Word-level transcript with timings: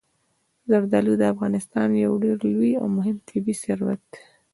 زردالو 0.69 1.13
د 1.17 1.23
افغانستان 1.33 1.89
یو 2.03 2.13
ډېر 2.23 2.37
لوی 2.53 2.71
او 2.81 2.87
مهم 2.97 3.17
طبعي 3.27 3.55
ثروت 3.63 4.01
دی. 4.11 4.21